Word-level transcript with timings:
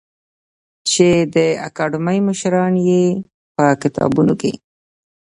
چې 0.89 1.07
د 1.35 1.37
اکاډمۍ 1.67 2.19
مشران 2.27 2.73
یې 2.89 3.03
په 3.55 3.65
کتابتون 3.81 4.27
کې 4.41 4.51